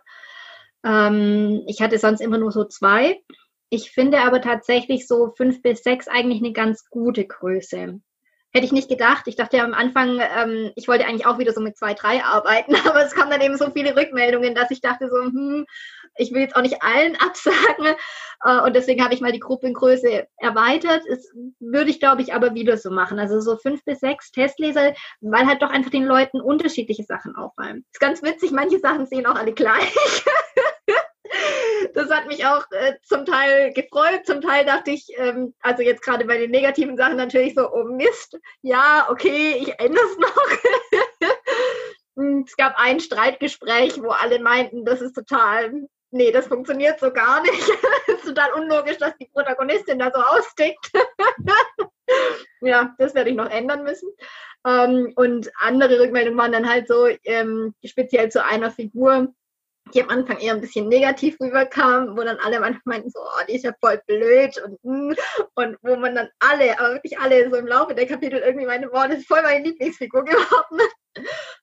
[0.85, 3.21] Ähm, ich hatte sonst immer nur so zwei.
[3.69, 8.01] Ich finde aber tatsächlich so fünf bis sechs eigentlich eine ganz gute Größe.
[8.53, 9.27] Hätte ich nicht gedacht.
[9.27, 12.23] Ich dachte ja am Anfang, ähm, ich wollte eigentlich auch wieder so mit zwei, drei
[12.23, 15.66] arbeiten, aber es kamen dann eben so viele Rückmeldungen, dass ich dachte so, hm,
[16.16, 17.96] ich will jetzt auch nicht allen absagen.
[18.44, 21.02] Äh, und deswegen habe ich mal die Gruppengröße erweitert.
[21.09, 21.26] Das
[21.61, 23.18] würde ich, glaube ich, aber wieder so machen.
[23.18, 27.85] Also so fünf bis sechs Testleser, weil halt doch einfach den Leuten unterschiedliche Sachen auffallen.
[27.92, 29.94] Ist ganz witzig, manche Sachen sehen auch alle gleich.
[31.94, 36.02] das hat mich auch äh, zum Teil gefreut, zum Teil dachte ich, ähm, also jetzt
[36.02, 40.37] gerade bei den negativen Sachen natürlich so, oh Mist, ja, okay, ich ändere es noch.
[42.46, 47.42] es gab ein Streitgespräch, wo alle meinten, das ist total, nee, das funktioniert so gar
[47.42, 47.53] nicht.
[48.09, 50.92] Es ist total unlogisch, dass die Protagonistin da so austickt.
[52.61, 54.09] ja, das werde ich noch ändern müssen.
[54.64, 59.35] Ähm, und andere Rückmeldungen waren dann halt so, ähm, speziell zu einer Figur,
[59.94, 63.44] die am Anfang eher ein bisschen negativ rüberkam, wo dann alle manchmal meinten, so, oh,
[63.49, 65.16] die ist ja voll blöd und, hm,
[65.55, 68.88] und wo man dann alle, aber wirklich alle so im Laufe der Kapitel irgendwie meinte,
[68.88, 70.81] boah, das ist voll meine Lieblingsfigur geworden.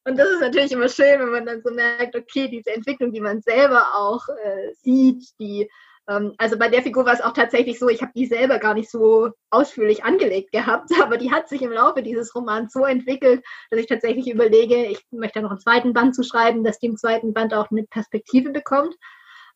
[0.06, 3.22] Und das ist natürlich immer schön, wenn man dann so merkt, okay, diese Entwicklung, die
[3.22, 5.70] man selber auch äh, sieht, die
[6.06, 8.92] also bei der Figur war es auch tatsächlich so, ich habe die selber gar nicht
[8.92, 13.80] so ausführlich angelegt gehabt, aber die hat sich im Laufe dieses Romans so entwickelt, dass
[13.80, 17.34] ich tatsächlich überlege, ich möchte noch einen zweiten Band zu schreiben, dass die im zweiten
[17.34, 18.96] Band auch eine Perspektive bekommt.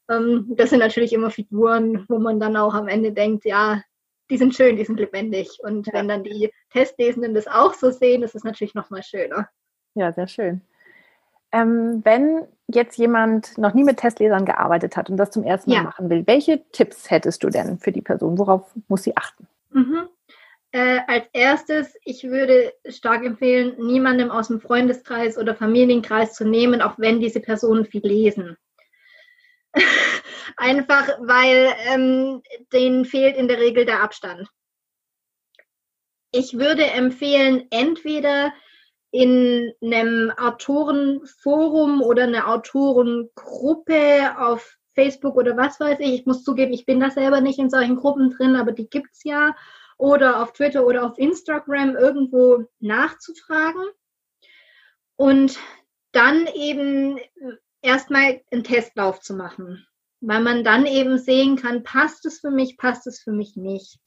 [0.09, 3.81] Ähm, das sind natürlich immer Figuren, wo man dann auch am Ende denkt, ja,
[4.29, 5.59] die sind schön, die sind lebendig.
[5.61, 5.93] Und ja.
[5.93, 9.49] wenn dann die Testlesenden das auch so sehen, ist es natürlich noch mal schöner.
[9.95, 10.61] Ja, sehr schön.
[11.51, 15.77] Ähm, wenn jetzt jemand noch nie mit Testlesern gearbeitet hat und das zum ersten Mal
[15.77, 15.83] ja.
[15.83, 18.37] machen will, welche Tipps hättest du denn für die Person?
[18.37, 19.47] Worauf muss sie achten?
[19.71, 20.09] Mhm.
[20.71, 26.81] Äh, als erstes, ich würde stark empfehlen, niemandem aus dem Freundeskreis oder Familienkreis zu nehmen,
[26.81, 28.57] auch wenn diese Personen viel lesen.
[30.57, 32.41] Einfach weil ähm,
[32.73, 34.49] denen fehlt in der Regel der Abstand.
[36.31, 38.53] Ich würde empfehlen, entweder
[39.11, 46.13] in einem Autorenforum oder einer Autorengruppe auf Facebook oder was weiß ich.
[46.13, 49.13] Ich muss zugeben, ich bin da selber nicht in solchen Gruppen drin, aber die gibt
[49.13, 49.55] es ja.
[49.97, 53.83] Oder auf Twitter oder auf Instagram irgendwo nachzufragen.
[55.15, 55.57] Und
[56.11, 57.19] dann eben
[57.81, 59.87] erstmal einen Testlauf zu machen.
[60.19, 63.99] Weil man dann eben sehen kann, passt es für mich, passt es für mich nicht.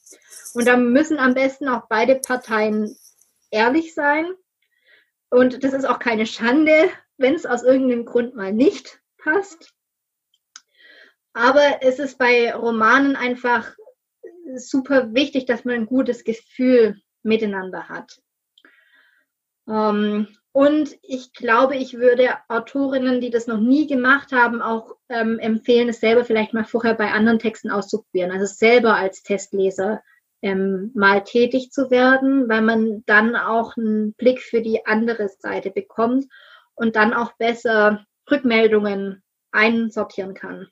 [0.55, 2.97] Und da müssen am besten auch beide Parteien
[3.53, 4.27] ehrlich sein
[5.31, 9.73] und das ist auch keine Schande, wenn es aus irgendeinem Grund mal nicht passt.
[11.33, 13.75] Aber es ist bei Romanen einfach
[14.57, 18.21] super wichtig, dass man ein gutes Gefühl miteinander hat.
[19.69, 25.39] Ähm, Und ich glaube, ich würde Autorinnen, die das noch nie gemacht haben, auch ähm,
[25.39, 28.33] empfehlen, es selber vielleicht mal vorher bei anderen Texten auszuprobieren.
[28.33, 30.03] Also selber als Testleser
[30.43, 35.71] ähm, mal tätig zu werden, weil man dann auch einen Blick für die andere Seite
[35.71, 36.27] bekommt
[36.75, 39.23] und dann auch besser Rückmeldungen
[39.53, 40.69] einsortieren kann.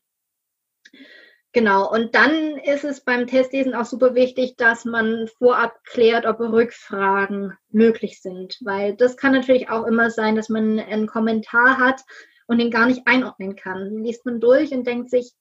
[1.53, 6.41] Genau, und dann ist es beim Testlesen auch super wichtig, dass man vorab klärt, ob
[6.41, 12.03] Rückfragen möglich sind, weil das kann natürlich auch immer sein, dass man einen Kommentar hat
[12.47, 14.05] und den gar nicht einordnen kann.
[14.05, 15.33] Liest man durch und denkt sich,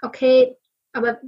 [0.00, 0.56] okay,
[0.92, 1.20] aber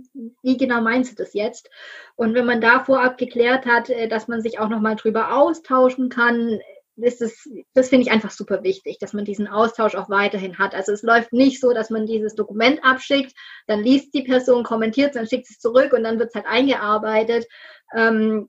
[0.42, 1.70] wie genau meinst du das jetzt?
[2.16, 6.08] Und wenn man da vorab geklärt hat, äh, dass man sich auch nochmal drüber austauschen
[6.08, 6.60] kann,
[6.96, 10.74] ist es, das finde ich einfach super wichtig, dass man diesen Austausch auch weiterhin hat.
[10.74, 13.34] Also es läuft nicht so, dass man dieses Dokument abschickt,
[13.66, 17.46] dann liest die Person, kommentiert, dann schickt es zurück und dann wird es halt eingearbeitet.
[17.94, 18.48] Ähm,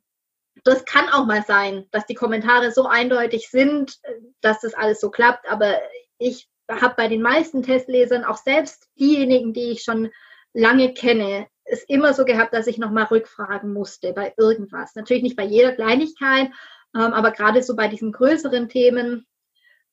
[0.63, 3.99] das kann auch mal sein, dass die Kommentare so eindeutig sind,
[4.41, 5.49] dass das alles so klappt.
[5.49, 5.79] Aber
[6.17, 10.11] ich habe bei den meisten Testlesern, auch selbst diejenigen, die ich schon
[10.53, 14.95] lange kenne, es immer so gehabt, dass ich nochmal rückfragen musste bei irgendwas.
[14.95, 16.49] Natürlich nicht bei jeder Kleinigkeit,
[16.95, 19.25] ähm, aber gerade so bei diesen größeren Themen,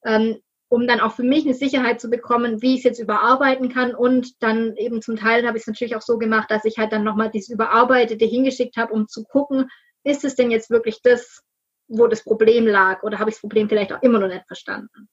[0.05, 3.73] ähm, um dann auch für mich eine Sicherheit zu bekommen, wie ich es jetzt überarbeiten
[3.73, 3.95] kann.
[3.95, 6.93] Und dann eben zum Teil habe ich es natürlich auch so gemacht, dass ich halt
[6.93, 9.71] dann nochmal dieses Überarbeitete hingeschickt habe, um zu gucken,
[10.05, 11.43] ist es denn jetzt wirklich das,
[11.87, 15.09] wo das Problem lag oder habe ich das Problem vielleicht auch immer noch nicht verstanden.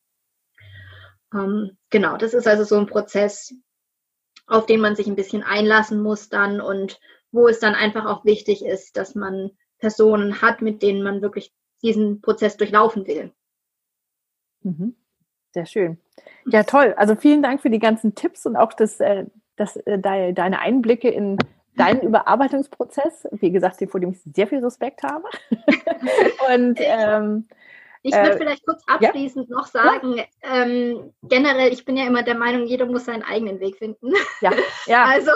[1.34, 3.54] Ähm, genau, das ist also so ein Prozess,
[4.48, 7.00] auf den man sich ein bisschen einlassen muss dann und
[7.32, 11.54] wo es dann einfach auch wichtig ist, dass man Personen hat, mit denen man wirklich
[11.82, 13.32] diesen Prozess durchlaufen will.
[14.62, 14.96] Mhm.
[15.52, 15.98] Sehr schön.
[16.48, 16.94] Ja, toll.
[16.98, 21.10] Also vielen Dank für die ganzen Tipps und auch das, äh, das, äh, deine Einblicke
[21.10, 21.38] in
[21.78, 23.28] deinen Überarbeitungsprozess.
[23.32, 25.24] Wie gesagt, vor dem ich sehr viel Respekt habe.
[26.54, 27.48] und ähm,
[28.06, 29.56] ich würde äh, vielleicht kurz abschließend ja?
[29.58, 30.26] noch sagen, ja.
[30.44, 34.14] ähm, generell, ich bin ja immer der Meinung, jeder muss seinen eigenen Weg finden.
[34.42, 34.52] Ja,
[34.86, 35.06] ja.
[35.16, 35.32] Also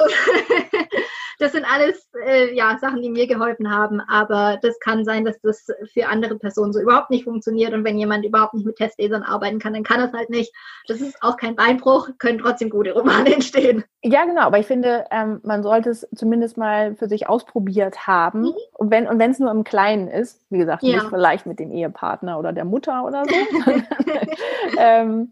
[1.40, 4.02] das sind alles äh, ja, Sachen, die mir geholfen haben.
[4.02, 7.74] Aber das kann sein, dass das für andere Personen so überhaupt nicht funktioniert.
[7.74, 10.54] Und wenn jemand überhaupt nicht mit Testlesern arbeiten kann, dann kann das halt nicht.
[10.88, 13.86] Das ist auch kein Beinbruch, können trotzdem gute Romane entstehen.
[14.04, 14.42] Ja, genau.
[14.42, 18.42] Aber ich finde, ähm, man sollte es zumindest mal für sich ausprobiert haben.
[18.42, 18.54] Mhm.
[18.74, 20.96] Und wenn und es nur im Kleinen ist, wie gesagt, ja.
[20.96, 23.72] nicht vielleicht mit dem Ehepartner oder der Mutter oder so.
[24.78, 25.32] ähm,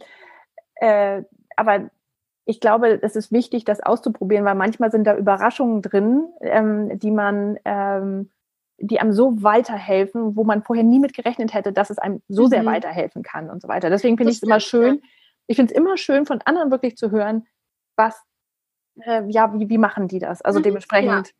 [0.75, 1.23] äh,
[1.57, 1.89] aber
[2.47, 7.11] ich glaube, es ist wichtig, das auszuprobieren, weil manchmal sind da Überraschungen drin, ähm, die
[7.11, 8.31] man, ähm,
[8.77, 12.45] die einem so weiterhelfen, wo man vorher nie mit gerechnet hätte, dass es einem so
[12.45, 12.49] mhm.
[12.49, 13.89] sehr weiterhelfen kann und so weiter.
[13.89, 14.95] Deswegen finde ich es immer schön.
[14.95, 15.01] Ja.
[15.47, 17.45] Ich finde es immer schön, von anderen wirklich zu hören,
[17.97, 18.17] was,
[19.01, 20.41] äh, ja, wie, wie machen die das?
[20.41, 21.27] Also mhm, dementsprechend.
[21.27, 21.33] Ja.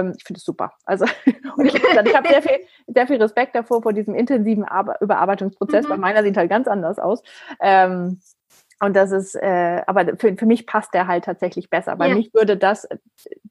[0.00, 0.72] Ähm, ich finde es super.
[0.84, 1.04] Also,
[1.56, 5.84] und ich, ich habe sehr viel, sehr viel Respekt davor vor diesem intensiven Ar Überarbeitungsprozess.
[5.84, 5.90] Mhm.
[5.90, 7.22] Bei meiner sieht halt ganz anders aus.
[7.60, 8.20] Ähm,
[8.80, 11.98] und das ist, äh, aber für, für mich passt der halt tatsächlich besser.
[11.98, 12.16] Weil ja.
[12.16, 12.88] mich würde das,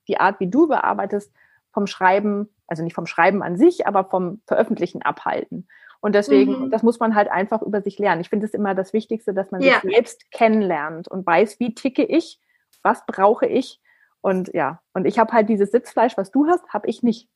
[0.07, 1.33] die Art, wie du bearbeitest,
[1.73, 5.67] vom Schreiben, also nicht vom Schreiben an sich, aber vom Veröffentlichen abhalten.
[5.99, 6.71] Und deswegen, mhm.
[6.71, 8.21] das muss man halt einfach über sich lernen.
[8.21, 9.81] Ich finde es immer das Wichtigste, dass man ja.
[9.81, 12.39] sich selbst kennenlernt und weiß, wie ticke ich,
[12.83, 13.81] was brauche ich.
[14.21, 17.29] Und ja, und ich habe halt dieses Sitzfleisch, was du hast, habe ich nicht.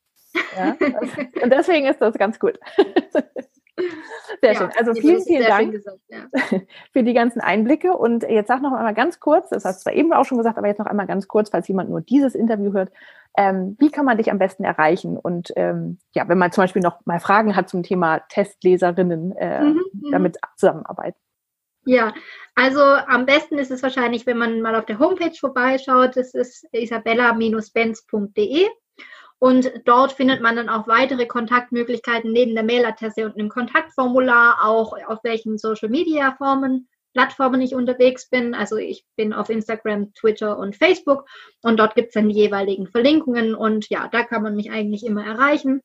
[0.56, 0.76] Ja?
[1.42, 2.58] und deswegen ist das ganz gut.
[3.76, 4.70] Sehr ja, schön.
[4.76, 6.26] Also vielen, vielen Dank gesagt, ja.
[6.92, 7.96] für die ganzen Einblicke.
[7.96, 10.58] Und jetzt sag noch einmal ganz kurz, das hast du zwar eben auch schon gesagt,
[10.58, 12.90] aber jetzt noch einmal ganz kurz, falls jemand nur dieses Interview hört.
[13.36, 15.16] Ähm, wie kann man dich am besten erreichen?
[15.16, 19.62] Und ähm, ja, wenn man zum Beispiel noch mal Fragen hat zum Thema Testleserinnen, äh,
[19.62, 20.10] mhm, mhm.
[20.10, 21.18] damit zusammenarbeiten.
[21.84, 22.14] Ja,
[22.54, 26.16] also am besten ist es wahrscheinlich, wenn man mal auf der Homepage vorbeischaut.
[26.16, 28.68] Das ist isabella-benz.de.
[29.42, 34.96] Und dort findet man dann auch weitere Kontaktmöglichkeiten neben der Mailadresse und einem Kontaktformular, auch
[35.08, 38.54] auf welchen Social Media Formen, Plattformen ich unterwegs bin.
[38.54, 41.28] Also ich bin auf Instagram, Twitter und Facebook
[41.60, 45.04] und dort gibt es dann die jeweiligen Verlinkungen und ja, da kann man mich eigentlich
[45.04, 45.80] immer erreichen.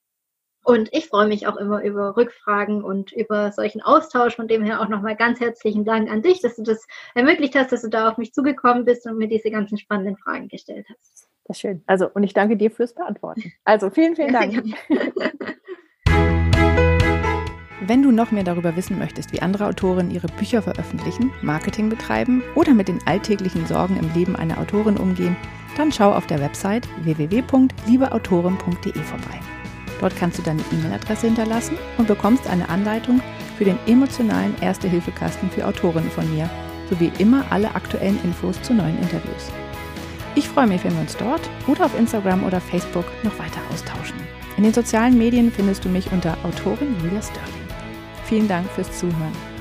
[0.64, 4.36] Und ich freue mich auch immer über Rückfragen und über solchen Austausch.
[4.36, 7.72] Von dem her auch nochmal ganz herzlichen Dank an dich, dass du das ermöglicht hast,
[7.72, 11.28] dass du da auf mich zugekommen bist und mir diese ganzen spannenden Fragen gestellt hast.
[11.48, 11.82] Das ist schön.
[11.88, 13.54] Also, und ich danke dir fürs Beantworten.
[13.64, 14.64] Also, vielen, vielen Dank.
[17.88, 22.44] Wenn du noch mehr darüber wissen möchtest, wie andere Autoren ihre Bücher veröffentlichen, Marketing betreiben
[22.56, 25.38] oder mit den alltäglichen Sorgen im Leben einer Autorin umgehen,
[25.78, 29.40] dann schau auf der Website www.liebeautorin.de vorbei.
[30.02, 33.22] Dort kannst du deine E-Mail-Adresse hinterlassen und bekommst eine Anleitung
[33.58, 36.50] für den emotionalen Erste-Hilfe-Kasten für Autorinnen von mir,
[36.90, 39.50] sowie immer alle aktuellen Infos zu neuen Interviews.
[40.38, 44.18] Ich freue mich, wenn wir uns dort oder auf Instagram oder Facebook noch weiter austauschen.
[44.56, 47.68] In den sozialen Medien findest du mich unter Autorin Julia Sterling.
[48.26, 49.57] Vielen Dank fürs Zuhören.